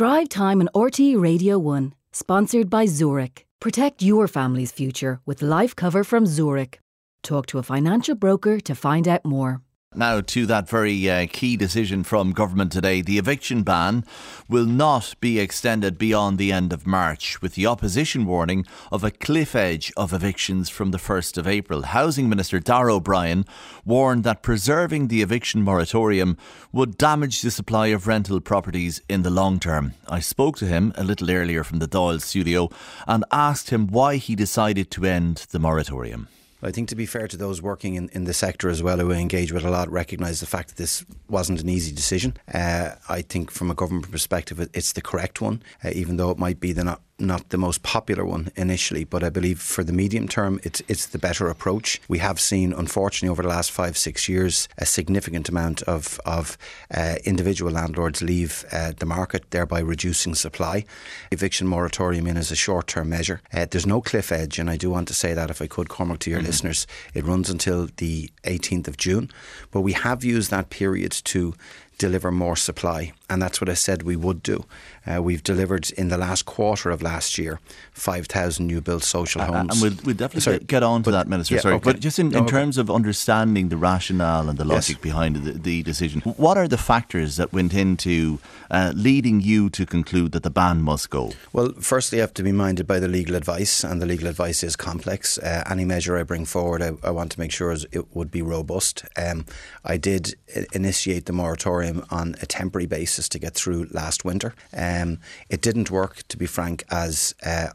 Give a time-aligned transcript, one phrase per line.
[0.00, 3.44] Drive Time on RTE Radio 1, sponsored by Zurich.
[3.60, 6.80] Protect your family's future with life cover from Zurich.
[7.22, 9.60] Talk to a financial broker to find out more.
[9.96, 14.04] Now, to that very uh, key decision from government today, the eviction ban
[14.48, 19.10] will not be extended beyond the end of March, with the opposition warning of a
[19.10, 21.82] cliff edge of evictions from the 1st of April.
[21.82, 23.44] Housing Minister Darragh O'Brien
[23.84, 26.36] warned that preserving the eviction moratorium
[26.70, 29.94] would damage the supply of rental properties in the long term.
[30.08, 32.70] I spoke to him a little earlier from the Dáil studio
[33.08, 36.28] and asked him why he decided to end the moratorium.
[36.62, 39.10] I think to be fair to those working in, in the sector as well who
[39.10, 42.36] engage with a lot, recognise the fact that this wasn't an easy decision.
[42.52, 46.38] Uh, I think from a government perspective, it's the correct one, uh, even though it
[46.38, 49.92] might be the not not the most popular one initially, but I believe for the
[49.92, 52.00] medium term, it's it's the better approach.
[52.08, 56.56] We have seen, unfortunately, over the last five six years, a significant amount of of
[56.94, 60.84] uh, individual landlords leave uh, the market, thereby reducing supply.
[61.30, 63.40] Eviction moratorium in as a short term measure.
[63.52, 65.88] Uh, there's no cliff edge, and I do want to say that if I could,
[65.88, 66.46] Cormac, to your mm-hmm.
[66.46, 69.30] listeners, it runs until the 18th of June,
[69.70, 71.54] but we have used that period to
[72.00, 73.12] deliver more supply.
[73.28, 74.64] And that's what I said we would do.
[75.06, 77.60] Uh, we've delivered in the last quarter of last year
[77.92, 79.70] 5,000 new built social homes.
[79.70, 81.54] and we'll, we'll definitely sorry, get on to but, that, Minister.
[81.54, 81.74] Yeah, sorry.
[81.76, 81.92] Okay.
[81.92, 85.02] But just in, in terms of understanding the rationale and the logic yes.
[85.02, 88.38] behind the, the, decision, what are the factors that went into
[88.70, 91.32] uh, leading you to conclude that the ban must go?
[91.52, 94.64] Well, firstly, you have to be minded by the legal advice, and the legal advice
[94.64, 95.38] is complex.
[95.38, 98.42] Uh, any measure I bring forward, I, I, want to make sure it would be
[98.42, 99.04] robust.
[99.16, 99.46] Um,
[99.84, 100.34] I did
[100.72, 104.54] initiate the moratorium on a temporary basis to get through last winter.
[104.76, 107.68] Um, it didn't work, to be frank, as uh,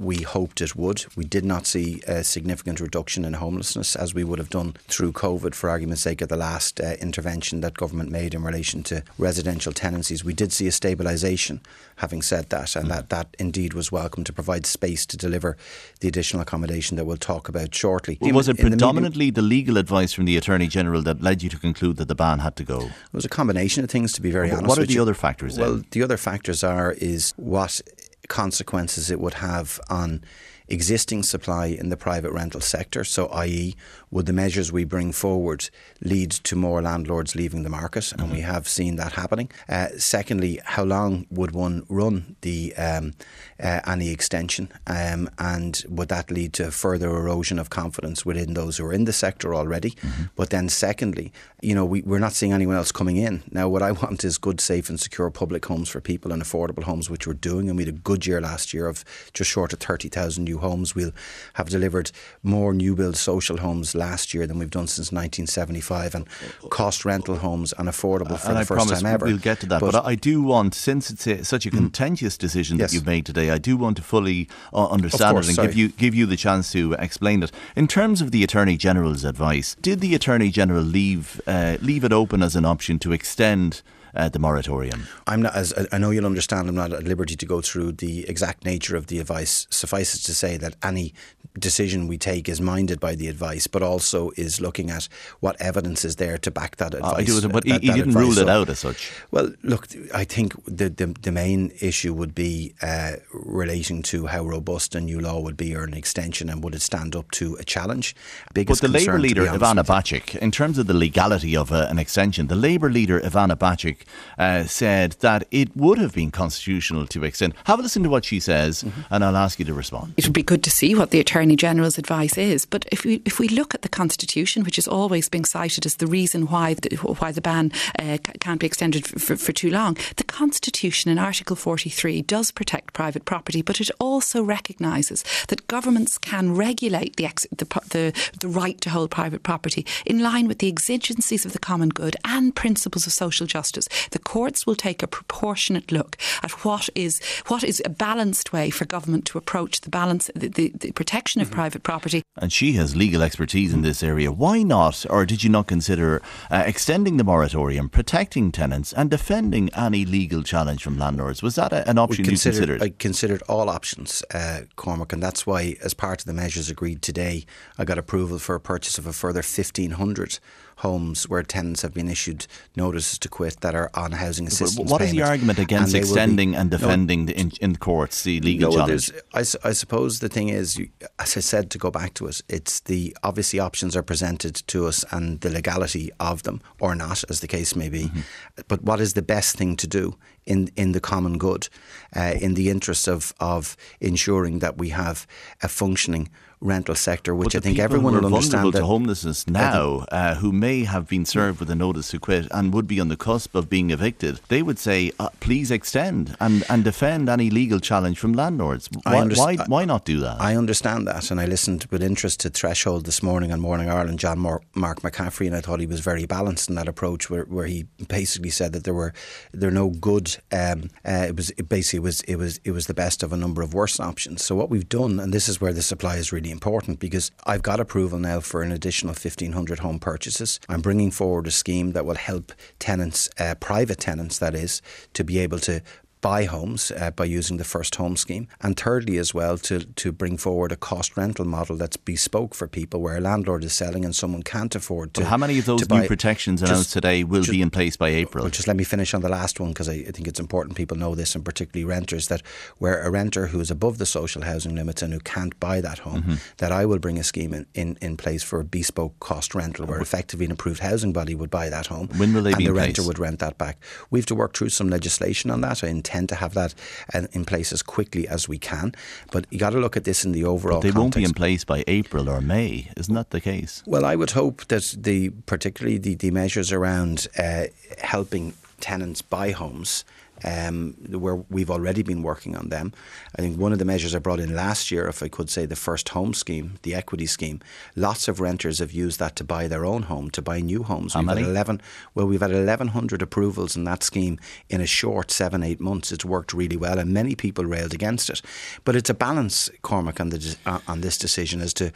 [0.00, 1.04] we hoped it would.
[1.14, 5.12] We did not see a significant reduction in homelessness as we would have done through
[5.12, 9.02] COVID, for argument's sake, at the last uh, intervention that government made in relation to
[9.18, 10.24] residential tenancies.
[10.24, 11.60] We did see a stabilisation,
[11.96, 15.58] having said that, and that, that indeed was welcome to provide space to deliver
[16.00, 18.16] the additional accommodation that we'll talk about shortly.
[18.22, 21.50] Well, was it predominantly the, the, legal advice from the Attorney General that led you
[21.50, 22.80] to conclude that the ban had to go?
[22.80, 24.68] It was a combination of things, to be very well, honest.
[24.70, 25.02] What are the you.
[25.02, 25.58] other factors?
[25.58, 25.86] Well, then?
[25.90, 27.82] the other factors are is what
[28.30, 30.24] consequences it would have on
[30.70, 33.04] existing supply in the private rental sector.
[33.04, 33.76] So, i.e.,
[34.10, 35.68] would the measures we bring forward
[36.00, 38.04] lead to more landlords leaving the market?
[38.04, 38.20] Mm-hmm.
[38.20, 39.50] And we have seen that happening.
[39.68, 43.14] Uh, secondly, how long would one run the um,
[43.62, 44.68] uh, any extension?
[44.86, 49.04] Um, and would that lead to further erosion of confidence within those who are in
[49.04, 49.90] the sector already?
[49.90, 50.22] Mm-hmm.
[50.36, 53.42] But then, secondly, you know, we, we're not seeing anyone else coming in.
[53.50, 56.84] Now, what I want is good, safe, and secure public homes for people and affordable
[56.84, 57.68] homes, which we're doing.
[57.68, 59.04] And we had a good year last year of
[59.34, 60.94] just short of 30,000 new homes.
[60.94, 61.12] We'll
[61.54, 62.10] have delivered
[62.42, 66.26] more new build social homes last year than we've done since 1975, and
[66.70, 69.26] cost rental homes and affordable for and the I first time ever.
[69.26, 71.76] We'll get to that, but, but I do want, since it's a, such a mm.
[71.76, 72.90] contentious decision yes.
[72.90, 75.68] that you've made today, I do want to fully uh, understand course, it and sorry.
[75.68, 77.52] give you give you the chance to explain it.
[77.76, 82.12] In terms of the Attorney General's advice, did the Attorney General leave uh, leave it
[82.12, 83.82] open as an option to extend?
[84.14, 85.06] Uh, the moratorium?
[85.26, 88.28] I'm not, as I know you'll understand, I'm not at liberty to go through the
[88.28, 89.66] exact nature of the advice.
[89.70, 91.14] Suffice it to say that any
[91.58, 95.08] decision we take is minded by the advice, but also is looking at
[95.40, 97.44] what evidence is there to back that ah, advice.
[97.44, 99.12] Uh, but he, he didn't rule it out as such.
[99.30, 104.44] Well, look, I think the the, the main issue would be uh, relating to how
[104.44, 107.56] robust a new law would be or an extension, and would it stand up to
[107.56, 108.14] a challenge?
[108.54, 111.98] Biggest but the Labour leader Ivana Bacik, in terms of the legality of uh, an
[111.98, 113.56] extension, the Labour leader Ivana
[114.00, 114.06] Bacik
[114.38, 117.54] uh, said that it would have been constitutional to extend.
[117.64, 119.00] Have a listen to what she says, mm-hmm.
[119.10, 120.14] and I'll ask you to respond.
[120.16, 122.66] It would be good to see what the Attorney General's advice is.
[122.66, 125.96] But if we if we look at the Constitution, which is always being cited as
[125.96, 129.96] the reason why the, why the ban uh, can't be extended for, for too long,
[130.16, 136.18] the Constitution in Article 43 does protect private property, but it also recognises that governments
[136.18, 140.58] can regulate the, ex- the, the the right to hold private property in line with
[140.58, 145.02] the exigencies of the common good and principles of social justice the courts will take
[145.02, 149.80] a proportionate look at what is what is a balanced way for government to approach
[149.80, 151.56] the balance the, the, the protection of mm-hmm.
[151.56, 152.22] private property.
[152.36, 154.32] And she has legal expertise in this area.
[154.32, 159.70] Why not, or did you not consider uh, extending the moratorium, protecting tenants, and defending
[159.74, 161.42] any legal challenge from landlords?
[161.42, 162.82] Was that a, an option considered, you considered?
[162.82, 167.02] I considered all options, uh, Cormac, and that's why, as part of the measures agreed
[167.02, 167.44] today,
[167.78, 170.38] I got approval for a purchase of a further 1,500
[170.80, 174.90] homes where tenants have been issued notices to quit that are on housing assistance.
[174.90, 178.40] What is the argument against and extending be, and defending no, in, in courts the
[178.40, 179.12] legal no, challenge?
[179.34, 180.80] I, I, suppose the thing is,
[181.18, 184.86] as I said, to go back to it, it's the obviously options are presented to
[184.86, 188.04] us and the legality of them or not, as the case may be.
[188.04, 188.20] Mm-hmm.
[188.68, 190.16] But what is the best thing to do
[190.50, 191.68] in in the common good,
[192.16, 195.26] uh, in the interest of of ensuring that we have
[195.62, 196.28] a functioning
[196.60, 198.72] rental sector, which I think everyone will understand.
[198.74, 202.72] to homelessness now, uh, who may have been served with a notice to quit and
[202.74, 206.64] would be on the cusp of being evicted, they would say, uh, "Please extend and,
[206.68, 210.40] and defend any legal challenge from landlords." Why, why, why, not do that?
[210.40, 214.18] I understand that, and I listened with interest to Threshold this morning on Morning Ireland,
[214.18, 217.66] John Mark McCafferty, and I thought he was very balanced in that approach, where, where
[217.66, 219.12] he basically said that there were
[219.52, 220.36] there are no good.
[220.52, 223.32] Um, uh, it was it basically it was it was it was the best of
[223.32, 224.44] a number of worse options.
[224.44, 227.62] So what we've done, and this is where the supply is really important because I've
[227.62, 230.60] got approval now for an additional 1,500 home purchases.
[230.68, 234.82] I'm bringing forward a scheme that will help tenants, uh, private tenants that is,
[235.14, 235.82] to be able to
[236.20, 238.48] buy homes uh, by using the first home scheme.
[238.60, 242.68] And thirdly, as well, to, to bring forward a cost rental model that's bespoke for
[242.68, 245.24] people where a landlord is selling and someone can't afford to.
[245.24, 248.08] how many of those new protections announced just, today will just, be in place by
[248.08, 248.44] April?
[248.44, 250.76] Well, just let me finish on the last one because I, I, think it's important
[250.76, 252.42] people know this, and particularly renters, that
[252.78, 256.00] where a renter who is above the social housing limits and who can't buy that
[256.00, 256.34] home, mm-hmm.
[256.58, 259.86] that I will bring a scheme in, in, in place for a bespoke cost rental
[259.86, 262.08] where effectively an approved housing body would buy that home.
[262.16, 262.86] When will they and be the place?
[262.86, 263.78] renter would rent that back.
[264.10, 265.82] We have to work through some legislation on that.
[265.82, 266.74] I intend to have that
[267.14, 268.94] uh, in place as quickly as we can.
[269.30, 270.80] But you got to look at this in the overall.
[270.80, 270.98] But they context.
[270.98, 273.82] won't be in place by April or May, isn't that the case?
[273.86, 277.64] Well, I would hope that the particularly the, the measures around uh,
[277.98, 280.04] helping tenants buy homes
[280.44, 282.92] um, where we've already been working on them.
[283.36, 285.66] I think one of the measures I brought in last year, if I could say,
[285.66, 287.60] the first home scheme, the equity scheme,
[287.96, 291.14] lots of renters have used that to buy their own home, to buy new homes.
[291.14, 291.42] How we've many?
[291.42, 291.80] Had 11,
[292.14, 294.38] well, we've had 1,100 approvals in that scheme
[294.68, 296.12] in a short seven, eight months.
[296.12, 298.42] It's worked really well, and many people railed against it.
[298.84, 301.92] But it's a balance, Cormac, on, the, on this decision as to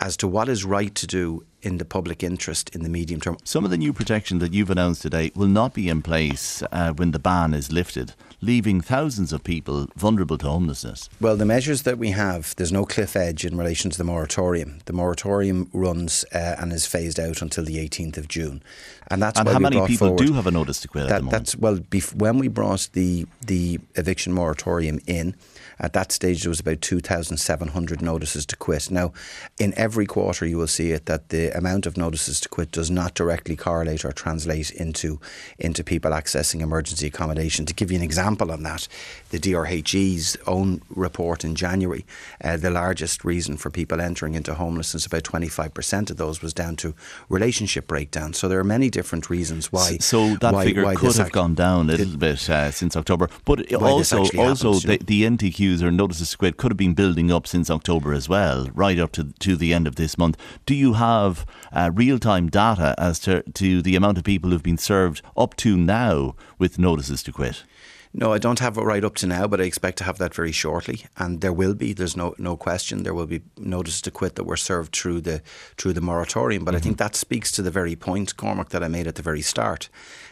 [0.00, 3.36] as to what is right to do in the public interest in the medium term.
[3.44, 6.92] Some of the new protection that you've announced today will not be in place uh,
[6.92, 11.08] when the ban is lifted, leaving thousands of people vulnerable to homelessness.
[11.20, 14.80] Well, the measures that we have, there's no cliff edge in relation to the moratorium.
[14.84, 18.62] The moratorium runs uh, and is phased out until the 18th of June.
[19.08, 21.78] And that's and how many people do have a notice to quit that, That's well,
[21.78, 25.34] bef- when we brought the the eviction moratorium in,
[25.78, 28.90] at that stage, there was about 2,700 notices to quit.
[28.90, 29.12] Now,
[29.58, 32.90] in every quarter, you will see it that the amount of notices to quit does
[32.90, 35.20] not directly correlate or translate into,
[35.58, 37.66] into people accessing emergency accommodation.
[37.66, 38.88] To give you an example on that,
[39.30, 42.04] the DRHE's own report in January,
[42.42, 46.76] uh, the largest reason for people entering into homelessness, about 25% of those was down
[46.76, 46.94] to
[47.28, 48.32] relationship breakdown.
[48.32, 49.98] So there are many different reasons why.
[49.98, 53.28] So that why, figure why could have gone down a little bit uh, since October.
[53.44, 57.30] But also, also happens, the, the NTQ or notices to quit could have been building
[57.30, 60.36] up since October as well, right up to to the end of this month.
[60.66, 64.62] Do you have uh, real time data as to to the amount of people who've
[64.62, 67.64] been served up to now with notices to quit?
[68.16, 70.32] No, I don't have it right up to now, but I expect to have that
[70.32, 71.06] very shortly.
[71.16, 74.44] And there will be, there's no no question, there will be notices to quit that
[74.44, 75.42] were served through the
[75.76, 76.64] through the moratorium.
[76.64, 76.76] But mm-hmm.
[76.76, 79.42] I think that speaks to the very point, Cormac, that I made at the very
[79.42, 79.88] start,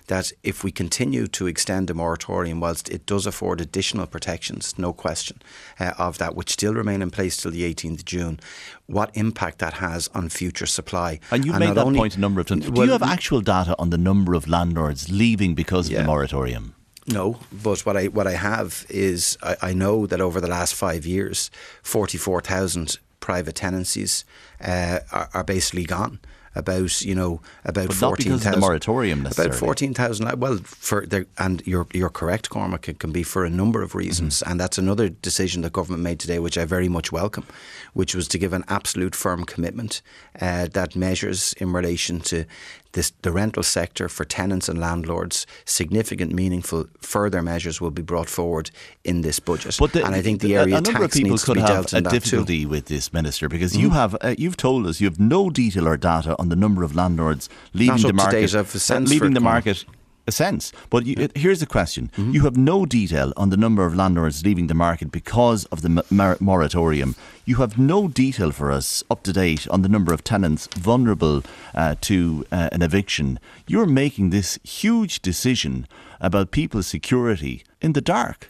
[0.07, 4.93] that if we continue to extend the moratorium, whilst it does afford additional protections, no
[4.93, 5.41] question
[5.79, 8.41] uh, of that, which still remain in place till the 18th of June,
[8.87, 11.21] what impact that has on future supply.
[11.31, 12.69] And you've and made that only, point a number of times.
[12.69, 16.01] Do you have actual data on the number of landlords leaving because of yeah.
[16.03, 16.75] the moratorium?
[17.07, 20.75] No, but what I what I have is I, I know that over the last
[20.75, 21.51] five years,
[21.83, 24.25] forty four thousand private tenancies
[24.61, 26.21] uh, are, are basically gone
[26.55, 28.61] about you know about but fourteen thousand.
[28.61, 30.39] moratorium About fourteen thousand.
[30.39, 32.89] Well, for the, and you're you're correct, Cormac.
[32.89, 34.53] It can be for a number of reasons, mm-hmm.
[34.53, 37.47] and that's another decision the government made today, which I very much welcome,
[37.93, 40.03] which was to give an absolute firm commitment
[40.41, 42.45] uh, that measures in relation to
[42.93, 48.29] this, the rental sector for tenants and landlords, significant, meaningful further measures will be brought
[48.29, 48.71] forward
[49.05, 49.77] in this budget.
[49.79, 52.63] But the, and I think the area a number of people could have a difficulty
[52.63, 52.69] too.
[52.69, 53.83] with this, Minister, because mm-hmm.
[53.83, 56.83] you have uh, you've told us you have no detail or data on the number
[56.83, 60.73] of landlords leaving the market, uh, leaving the market a sense.
[60.91, 62.33] But you, here's the question: mm-hmm.
[62.33, 66.05] You have no detail on the number of landlords leaving the market because of the
[66.11, 67.15] mar- moratorium.
[67.45, 71.43] You have no detail for us up to date on the number of tenants vulnerable
[71.75, 73.41] uh, to uh, an eviction.
[73.67, 75.87] You're making this huge decision
[76.21, 78.49] about people's security in the dark.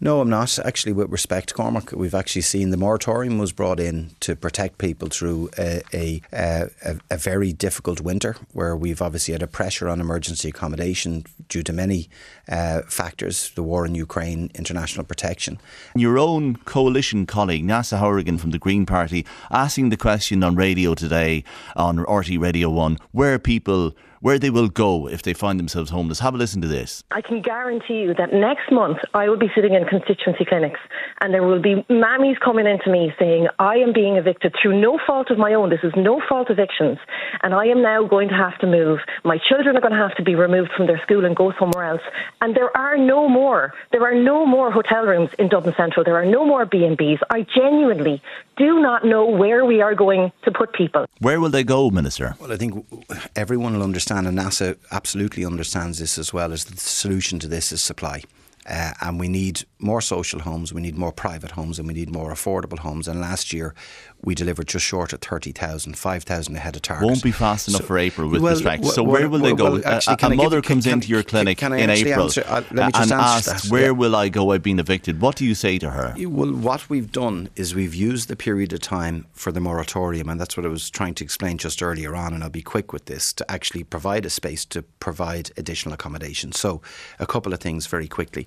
[0.00, 0.58] No, I'm not.
[0.58, 5.08] Actually, with respect, Cormac, we've actually seen the moratorium was brought in to protect people
[5.08, 6.68] through a, a, a,
[7.10, 11.72] a, very difficult winter where we've obviously had a pressure on emergency accommodation due to
[11.72, 12.08] many
[12.48, 15.58] uh, factors the war in Ukraine, international protection.
[15.94, 20.94] Your own coalition colleague, Neasa Hourigan from the Green Party, asking the question on radio
[20.94, 21.44] today
[21.76, 26.20] on RT Radio 1 where people where they will go if they find themselves homeless.
[26.20, 27.02] Have a listen to this.
[27.10, 30.78] I can guarantee you that next month I will be sitting in constituency clinics
[31.20, 34.98] and there will be mammies coming into me saying, I am being evicted through no
[35.06, 35.70] fault of my own.
[35.70, 36.98] This is no fault evictions.
[37.42, 39.00] And I am now going to have to move.
[39.24, 41.84] My children are going to have to be removed from their school and go somewhere
[41.84, 42.02] else.
[42.40, 46.04] And there are no more, there are no more hotel rooms in Dublin Central.
[46.04, 47.18] There are no more B&Bs.
[47.28, 48.22] I genuinely
[48.56, 51.06] do not know where we are going to put people.
[51.18, 52.36] Where will they go, Minister?
[52.38, 52.86] Well, I think
[53.34, 57.72] everyone will understand, and Neasa absolutely understands this as well, as the solution to this
[57.72, 58.22] is supply.
[58.66, 62.10] Uh, and we need more social homes, we need more private homes, and we need
[62.10, 63.08] more affordable homes.
[63.08, 63.74] And last year,
[64.22, 67.08] we delivered just short of 30,000, 5,000 ahead of target.
[67.08, 68.60] Won't be fast enough so, for April with well.
[68.62, 69.72] Well, so where will they go?
[69.72, 72.62] Well, actually, a, a mother give, comes can, into your clinic can, in April uh,
[72.70, 73.90] and asks, where yeah.
[73.90, 74.52] will I go?
[74.52, 75.20] I've been evicted.
[75.20, 76.14] What do you say to her?
[76.16, 80.40] Well, what we've done is we've used the period of time for the moratorium, and
[80.40, 83.06] that's what I was trying to explain just earlier on, and I'll be quick with
[83.06, 86.52] this, to actually provide a space to provide additional accommodation.
[86.52, 86.80] So
[87.18, 88.46] a couple of things very quickly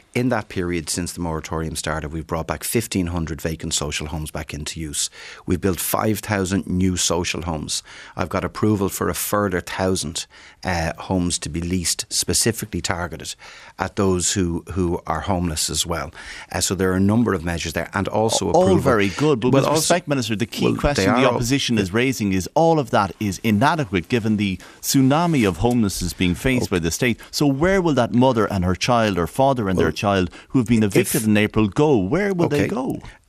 [0.13, 4.53] in that period since the moratorium started, we've brought back 1,500 vacant social homes back
[4.53, 5.09] into use.
[5.45, 7.81] We've built 5,000 new social homes.
[8.15, 10.25] I've got approval for a further 1,000
[10.63, 13.35] uh, homes to be leased, specifically targeted
[13.79, 16.11] at those who, who are homeless as well.
[16.51, 18.81] Uh, so there are a number of measures there, and also all approval.
[18.81, 19.39] very good.
[19.39, 22.49] But well, with respect, Minister, the key well, question the opposition all, is raising is
[22.53, 26.75] all of that is inadequate given the tsunami of homelessness being faced okay.
[26.75, 27.19] by the state.
[27.31, 30.59] So where will that mother and her child, or father and well, their child, who
[30.59, 31.97] have been evicted if, in April, go?
[31.97, 32.61] Where will okay.
[32.61, 32.85] they go?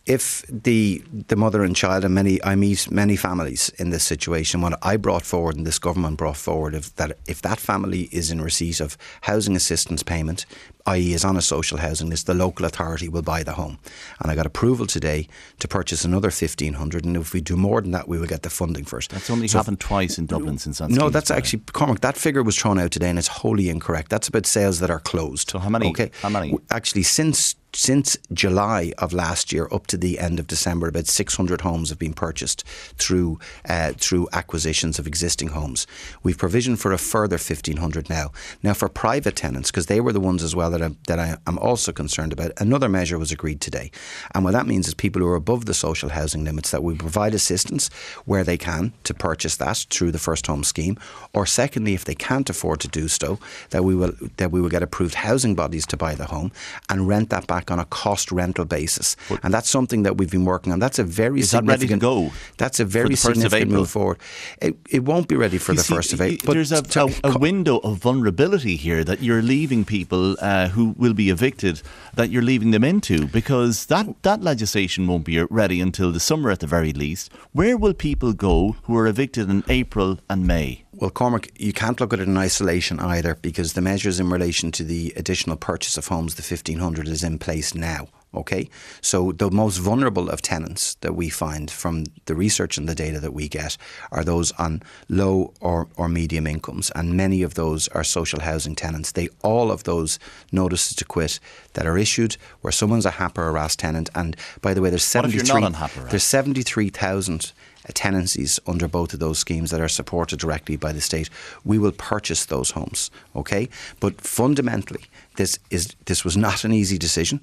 [0.07, 4.61] If the the mother and child and many I meet many families in this situation,
[4.61, 8.31] what I brought forward and this government brought forward if that if that family is
[8.31, 10.45] in receipt of housing assistance payment,
[10.87, 11.13] i.e.
[11.13, 13.79] is on a social housing list, the local authority will buy the home.
[14.21, 15.29] And I got approval today
[15.61, 18.43] to purchase another fifteen hundred and if we do more than that we will get
[18.43, 19.11] the funding first.
[19.11, 22.43] That's only so happened twice in Dublin since that No, that's actually Cormac, that figure
[22.43, 24.09] was thrown out today and it's wholly incorrect.
[24.09, 25.51] That's about sales that are closed.
[25.51, 26.11] So how many okay.
[26.23, 26.59] how many?
[26.71, 31.63] Actually since since July of last year up to the end of December, about 600
[31.63, 32.65] homes have been purchased
[32.99, 33.39] through
[33.69, 35.87] uh, through acquisitions of existing homes.
[36.23, 38.33] We've provisioned for a further 1,500 now.
[38.63, 41.37] Now, for private tenants, because they were the ones as well that, I, that I
[41.47, 43.91] am also concerned about, another measure was agreed today.
[44.35, 46.95] And what that means is people who are above the social housing limits that we
[46.95, 47.89] provide assistance
[48.25, 50.99] where they can to purchase that through the First Home Scheme,
[51.33, 53.39] or secondly, if they can't afford to do so,
[53.71, 56.53] that we will that we will get approved housing bodies to buy the home
[56.89, 60.17] and rent that back back on a cost rental basis, but and that's something that
[60.17, 60.79] we've been working on.
[60.79, 62.01] That's a very is significant.
[62.01, 64.19] That ready to go that's a very significant move forward.
[64.61, 66.47] It, it, won't be ready for you the see, first of April.
[66.47, 66.83] But there's a,
[67.25, 71.83] a, a, window of vulnerability here that you're leaving people uh, who will be evicted
[72.15, 76.51] that you're leaving them into because that that legislation won't be ready until the summer
[76.51, 77.33] at the very least.
[77.53, 80.85] Where will people go who are evicted in April and May?
[80.95, 84.71] Well, Cormac, you can't look at it in isolation either because the measures in relation
[84.73, 88.09] to the additional purchase of homes, the 1500, is in place now.
[88.35, 88.71] Okay,
[89.03, 93.21] so the most vulnerable of tenants that we find from the research and the data
[93.21, 93.77] that we get
[94.11, 98.75] are those on low or, or medium incomes, and many of those are social housing
[98.75, 99.13] tenants.
[99.13, 100.19] They all of those
[100.51, 101.41] notices to quit
[101.75, 105.05] that are issued where someone's a HAP or RAS tenant, and by the way, there's
[105.05, 105.69] seventy three
[106.09, 107.53] there's seventy three thousand
[107.89, 111.29] tenancies under both of those schemes that are supported directly by the state,
[111.65, 113.11] we will purchase those homes.
[113.35, 113.69] Okay,
[114.01, 115.05] but fundamentally,
[115.37, 117.41] this is this was not an easy decision,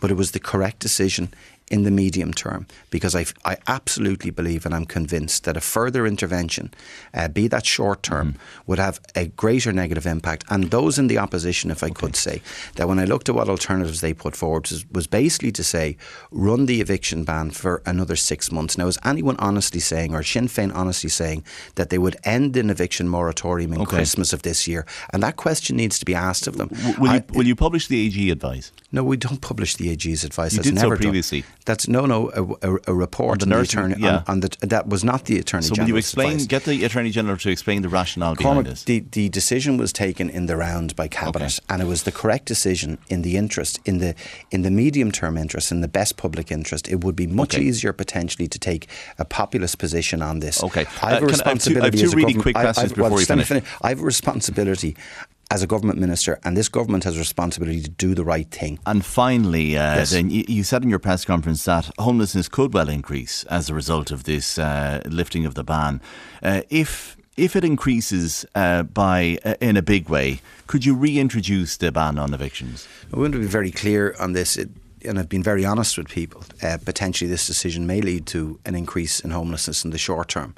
[0.00, 1.32] but it was the correct decision
[1.70, 6.04] in the medium term because I, I absolutely believe and I'm convinced that a further
[6.04, 6.74] intervention,
[7.14, 8.36] uh, be that short term, mm.
[8.66, 10.44] would have a greater negative impact.
[10.50, 11.94] And those in the opposition, if I okay.
[11.94, 12.42] could say,
[12.74, 15.96] that when I looked at what alternatives they put forward, was, was basically to say
[16.32, 18.76] run the eviction ban for another six months.
[18.76, 21.44] Now, is anyone honestly saying, or Sinn Féin honestly saying,
[21.76, 23.96] that they would end an eviction moratorium in okay.
[23.96, 24.84] Christmas of this year?
[25.12, 26.68] And that question needs to be asked of them.
[26.68, 28.72] W- will, I, you, will you publish the AG advice?
[28.92, 30.52] No, we don't publish the AG's advice.
[30.52, 31.42] You That's did never so previously.
[31.42, 31.50] Done.
[31.64, 33.94] That's no, no, a, a, a report on the, attorney.
[33.98, 34.16] Yeah.
[34.18, 35.62] On, on, the, that was not the attorney.
[35.62, 36.32] So will you explain?
[36.32, 36.46] Advice.
[36.46, 38.84] Get the attorney general to explain the rationale Cormac, behind this.
[38.84, 41.66] The, the decision was taken in the round by cabinet, okay.
[41.68, 44.14] and it was the correct decision in the interest in the
[44.50, 46.88] in the medium term interest in the best public interest.
[46.88, 47.64] It would be much okay.
[47.64, 50.62] easier potentially to take a populist position on this.
[50.64, 51.80] Okay, I have uh, a responsibility.
[51.80, 53.48] I have two, I have two really quick questions I, I, before well, we finish.
[53.48, 53.64] finish.
[53.82, 54.96] I have a responsibility
[55.50, 58.78] as a government minister, and this government has a responsibility to do the right thing.
[58.86, 60.10] And finally, uh, yes.
[60.12, 63.74] then you, you, said in your press conference that homelessness could well increase as a
[63.74, 66.00] result of this uh, lifting of the ban.
[66.42, 71.76] Uh, if if it increases uh, by uh, in a big way, could you reintroduce
[71.76, 72.86] the ban on evictions?
[73.12, 74.56] I want to be very clear on this.
[74.56, 74.70] It,
[75.02, 76.44] and I've been very honest with people.
[76.62, 80.54] Uh, potentially, this decision may lead to an increase in homelessness in the short term.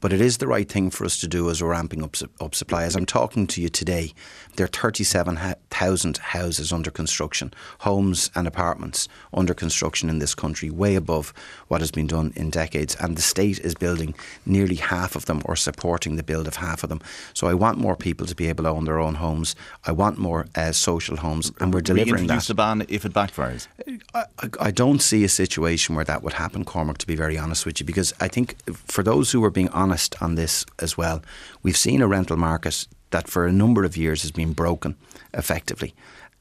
[0.00, 2.54] But it is the right thing for us to do as we're ramping up, up
[2.54, 2.84] supply.
[2.84, 4.14] As I'm talking to you today,
[4.54, 10.94] there are 37,000 houses under construction, homes and apartments under construction in this country, way
[10.94, 11.34] above
[11.66, 12.96] what has been done in decades.
[13.00, 14.14] And the state is building
[14.46, 17.00] nearly half of them or supporting the build of half of them.
[17.34, 19.56] So I want more people to be able to own their own homes.
[19.84, 22.44] I want more uh, social homes, and we're delivering that.
[22.44, 23.66] the ban if it backfires?
[24.14, 24.24] I,
[24.60, 27.80] I don't see a situation where that would happen, Cormac, to be very honest with
[27.80, 29.87] you, because I think for those who are being honest
[30.20, 31.22] on this as well,
[31.62, 34.96] we've seen a rental market that for a number of years has been broken
[35.34, 35.94] effectively.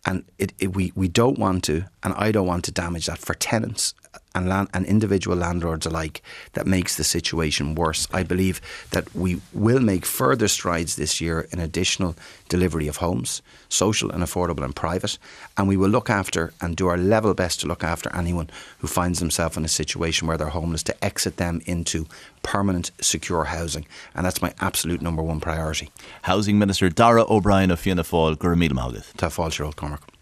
[0.06, 3.20] And it, it, we, we don't want to, and I don't want to damage that
[3.20, 3.94] for tenants
[4.38, 6.22] and, land, and individual landlords alike
[6.54, 8.08] that makes the situation worse.
[8.14, 12.16] I believe that we will make further strides this year in additional
[12.50, 15.18] delivery of homes, social and affordable and private,
[15.58, 18.88] and we will look after and do our level best to look after anyone who
[18.88, 22.06] finds themselves in a situation where they're homeless to exit them into
[22.44, 25.90] permanent secure housing and that's my absolute number one priority.
[26.24, 28.70] Housing Minister Darragh O'Brien of Fianna Fáil Gurmil
[29.18, 30.17] Tá fáil Cormac.